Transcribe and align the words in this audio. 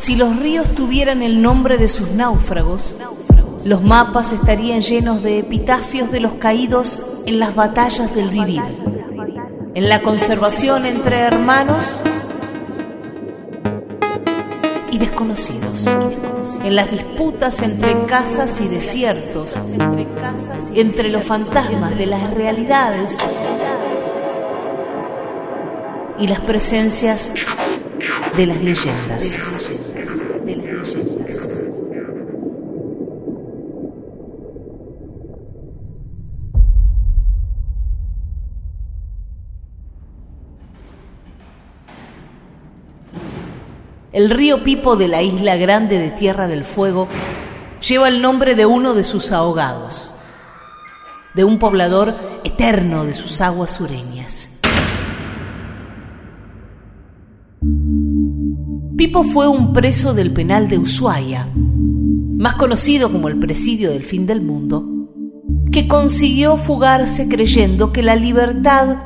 Si 0.00 0.16
los 0.16 0.34
ríos 0.40 0.66
tuvieran 0.74 1.22
el 1.22 1.42
nombre 1.42 1.76
de 1.76 1.86
sus 1.86 2.10
náufragos, 2.12 2.94
los 3.66 3.82
mapas 3.82 4.32
estarían 4.32 4.80
llenos 4.80 5.22
de 5.22 5.40
epitafios 5.40 6.10
de 6.10 6.20
los 6.20 6.32
caídos 6.34 7.04
en 7.26 7.38
las 7.38 7.54
batallas 7.54 8.14
del 8.14 8.30
vivir, 8.30 8.62
en 9.74 9.88
la 9.90 10.00
conservación 10.00 10.86
entre 10.86 11.18
hermanos 11.18 12.00
y 14.90 14.96
desconocidos, 14.96 15.86
en 16.64 16.76
las 16.76 16.90
disputas 16.90 17.60
entre 17.60 18.06
casas 18.06 18.58
y 18.62 18.68
desiertos, 18.68 19.54
entre 20.74 21.10
los 21.10 21.24
fantasmas 21.24 21.98
de 21.98 22.06
las 22.06 22.32
realidades 22.32 23.18
y 26.18 26.26
las 26.26 26.40
presencias 26.40 27.32
de 28.34 28.46
las 28.46 28.64
leyendas. 28.64 29.79
El 44.12 44.28
río 44.28 44.64
Pipo 44.64 44.96
de 44.96 45.06
la 45.06 45.22
isla 45.22 45.56
grande 45.56 45.96
de 46.00 46.10
Tierra 46.10 46.48
del 46.48 46.64
Fuego 46.64 47.06
lleva 47.88 48.08
el 48.08 48.20
nombre 48.20 48.56
de 48.56 48.66
uno 48.66 48.92
de 48.92 49.04
sus 49.04 49.30
ahogados, 49.30 50.10
de 51.36 51.44
un 51.44 51.60
poblador 51.60 52.16
eterno 52.42 53.04
de 53.04 53.14
sus 53.14 53.40
aguas 53.40 53.70
sureñas. 53.70 54.58
Pipo 58.96 59.22
fue 59.22 59.46
un 59.46 59.72
preso 59.72 60.12
del 60.12 60.32
penal 60.32 60.68
de 60.68 60.78
Ushuaia, 60.78 61.46
más 61.54 62.56
conocido 62.56 63.12
como 63.12 63.28
el 63.28 63.38
presidio 63.38 63.92
del 63.92 64.02
fin 64.02 64.26
del 64.26 64.42
mundo, 64.42 64.88
que 65.70 65.86
consiguió 65.86 66.56
fugarse 66.56 67.28
creyendo 67.28 67.92
que 67.92 68.02
la 68.02 68.16
libertad 68.16 68.96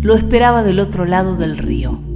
lo 0.00 0.14
esperaba 0.14 0.62
del 0.62 0.78
otro 0.78 1.04
lado 1.04 1.34
del 1.34 1.58
río 1.58 2.09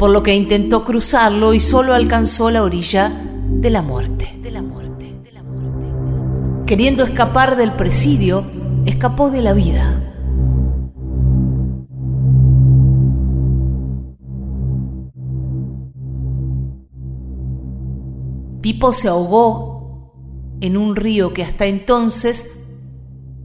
por 0.00 0.08
lo 0.08 0.22
que 0.22 0.34
intentó 0.34 0.82
cruzarlo 0.82 1.52
y 1.52 1.60
solo 1.60 1.92
alcanzó 1.92 2.50
la 2.50 2.62
orilla 2.62 3.12
de 3.50 3.68
la 3.68 3.82
muerte. 3.82 4.34
Queriendo 6.66 7.04
escapar 7.04 7.54
del 7.54 7.74
presidio, 7.74 8.42
escapó 8.86 9.30
de 9.30 9.42
la 9.42 9.52
vida. 9.52 10.00
Pipo 18.62 18.94
se 18.94 19.08
ahogó 19.08 20.14
en 20.62 20.78
un 20.78 20.96
río 20.96 21.34
que 21.34 21.42
hasta 21.42 21.66
entonces 21.66 22.78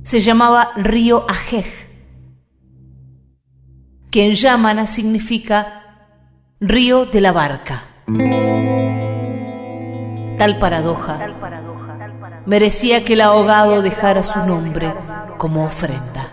se 0.04 0.22
llamaba 0.22 0.70
río 0.78 1.26
Ajej, 1.28 1.66
que 4.10 4.26
en 4.26 4.36
yamana 4.36 4.88
significa 4.88 5.82
Río 6.62 7.06
de 7.06 7.20
la 7.20 7.34
Barca. 7.34 7.84
Tal 10.38 10.58
paradoja 10.58 11.20
merecía 12.46 13.04
que 13.04 13.12
el 13.12 13.20
ahogado 13.20 13.82
dejara 13.82 14.24
su 14.24 14.40
nombre 14.40 14.94
como 15.38 15.66
ofrenda. 15.66 16.32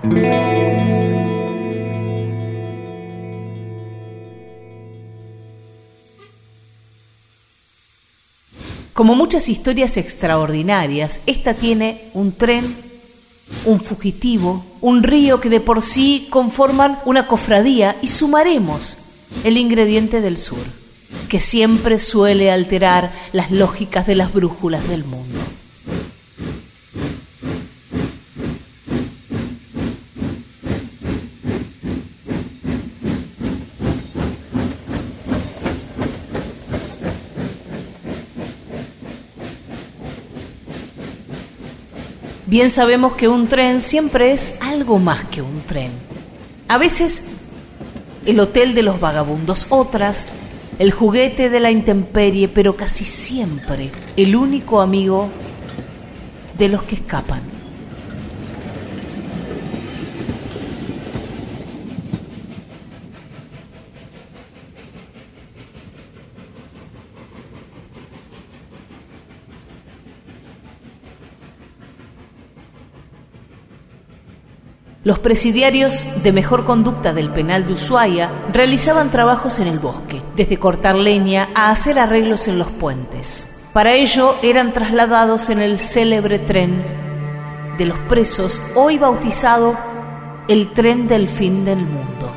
Como 8.92 9.16
muchas 9.16 9.48
historias 9.48 9.96
extraordinarias, 9.96 11.20
esta 11.26 11.54
tiene 11.54 12.12
un 12.14 12.30
tren, 12.30 12.76
un 13.64 13.80
fugitivo, 13.80 14.64
un 14.80 15.02
río 15.02 15.40
que 15.40 15.50
de 15.50 15.58
por 15.58 15.82
sí 15.82 16.28
conforman 16.30 17.00
una 17.06 17.26
cofradía 17.26 17.96
y 18.02 18.06
sumaremos 18.06 18.98
el 19.44 19.56
ingrediente 19.56 20.20
del 20.20 20.36
sur, 20.36 20.64
que 21.28 21.40
siempre 21.40 21.98
suele 21.98 22.50
alterar 22.50 23.12
las 23.32 23.50
lógicas 23.50 24.06
de 24.06 24.14
las 24.14 24.32
brújulas 24.32 24.88
del 24.88 25.04
mundo. 25.04 25.40
Bien 42.52 42.68
sabemos 42.68 43.14
que 43.14 43.28
un 43.28 43.46
tren 43.46 43.80
siempre 43.80 44.32
es 44.32 44.60
algo 44.60 44.98
más 44.98 45.24
que 45.24 45.40
un 45.40 45.62
tren. 45.62 45.90
A 46.68 46.76
veces 46.76 47.24
el 48.26 48.40
hotel 48.40 48.74
de 48.74 48.82
los 48.82 49.00
vagabundos, 49.00 49.66
otras, 49.70 50.26
el 50.78 50.90
juguete 50.90 51.50
de 51.50 51.60
la 51.60 51.70
intemperie, 51.70 52.48
pero 52.48 52.76
casi 52.76 53.04
siempre 53.04 53.90
el 54.16 54.36
único 54.36 54.80
amigo 54.80 55.28
de 56.56 56.68
los 56.68 56.82
que 56.84 56.96
escapan. 56.96 57.51
Los 75.04 75.18
presidiarios 75.18 76.04
de 76.22 76.30
mejor 76.30 76.64
conducta 76.64 77.12
del 77.12 77.28
penal 77.30 77.66
de 77.66 77.72
Ushuaia 77.72 78.30
realizaban 78.52 79.10
trabajos 79.10 79.58
en 79.58 79.66
el 79.66 79.80
bosque, 79.80 80.22
desde 80.36 80.60
cortar 80.60 80.94
leña 80.94 81.48
a 81.56 81.72
hacer 81.72 81.98
arreglos 81.98 82.46
en 82.46 82.56
los 82.56 82.68
puentes. 82.68 83.68
Para 83.72 83.94
ello 83.94 84.36
eran 84.44 84.72
trasladados 84.72 85.50
en 85.50 85.60
el 85.60 85.80
célebre 85.80 86.38
tren 86.38 86.84
de 87.78 87.84
los 87.84 87.98
presos, 88.00 88.62
hoy 88.76 88.96
bautizado 88.96 89.76
el 90.46 90.70
tren 90.70 91.08
del 91.08 91.26
fin 91.26 91.64
del 91.64 91.78
mundo. 91.78 92.32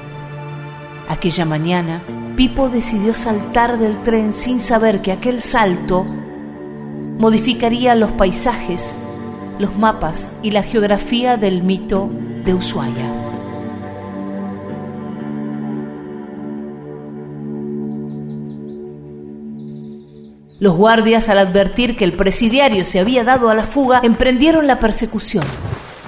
Aquella 1.07 1.45
mañana, 1.45 2.01
Pipo 2.35 2.69
decidió 2.69 3.13
saltar 3.13 3.77
del 3.77 4.01
tren 4.01 4.33
sin 4.33 4.59
saber 4.59 5.03
que 5.03 5.11
aquel 5.11 5.43
salto 5.43 6.03
modificaría 6.03 7.93
los 7.93 8.11
paisajes, 8.13 8.95
los 9.59 9.77
mapas 9.77 10.29
y 10.41 10.49
la 10.49 10.63
geografía 10.63 11.37
del 11.37 11.61
mito 11.61 12.09
de 12.45 12.53
Ushuaia. 12.53 13.11
Los 20.59 20.75
guardias, 20.75 21.27
al 21.27 21.39
advertir 21.39 21.97
que 21.97 22.05
el 22.05 22.13
presidiario 22.13 22.85
se 22.85 22.99
había 22.99 23.23
dado 23.23 23.49
a 23.49 23.55
la 23.55 23.63
fuga, 23.63 23.99
emprendieron 24.03 24.67
la 24.67 24.79
persecución. 24.79 25.43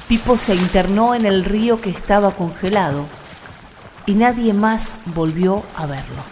Pipo 0.08 0.38
se 0.38 0.56
internó 0.56 1.14
en 1.14 1.26
el 1.26 1.44
río 1.44 1.81
que 1.81 1.90
estaba 1.90 2.31
congelado 2.31 3.06
y 4.06 4.14
nadie 4.14 4.53
más 4.53 5.02
volvió 5.14 5.64
a 5.76 5.86
verlo. 5.86 6.24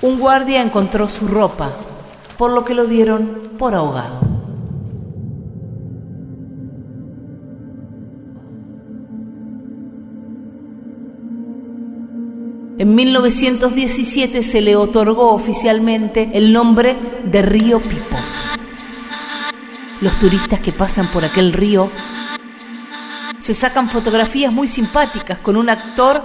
Un 0.00 0.20
guardia 0.20 0.62
encontró 0.62 1.08
su 1.08 1.26
ropa, 1.26 1.72
por 2.38 2.52
lo 2.52 2.64
que 2.64 2.74
lo 2.74 2.86
dieron 2.86 3.42
por 3.58 3.74
ahogado. 3.74 4.29
En 12.80 12.94
1917 12.94 14.42
se 14.42 14.62
le 14.62 14.74
otorgó 14.74 15.34
oficialmente 15.34 16.30
el 16.32 16.50
nombre 16.50 16.96
de 17.26 17.42
Río 17.42 17.78
Pipo. 17.78 18.16
Los 20.00 20.18
turistas 20.18 20.60
que 20.60 20.72
pasan 20.72 21.06
por 21.08 21.22
aquel 21.22 21.52
río 21.52 21.90
se 23.38 23.52
sacan 23.52 23.90
fotografías 23.90 24.50
muy 24.50 24.66
simpáticas 24.66 25.36
con 25.40 25.58
un 25.58 25.68
actor 25.68 26.24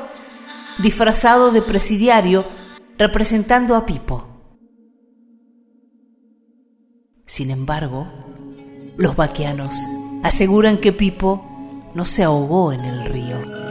disfrazado 0.77 1.51
de 1.51 1.61
presidiario 1.61 2.45
representando 2.97 3.75
a 3.75 3.85
Pipo. 3.85 4.25
Sin 7.25 7.51
embargo, 7.51 8.07
los 8.95 9.17
vaquianos 9.17 9.73
aseguran 10.23 10.77
que 10.77 10.93
Pipo 10.93 11.91
no 11.93 12.05
se 12.05 12.23
ahogó 12.23 12.71
en 12.71 12.79
el 12.79 13.03
río 13.03 13.65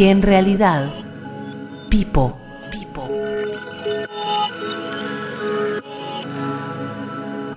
que 0.00 0.10
en 0.10 0.22
realidad 0.22 0.88
Pipo, 1.90 2.34
Pipo, 2.70 3.06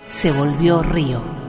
se 0.09 0.29
volvió 0.29 0.83
río. 0.83 1.42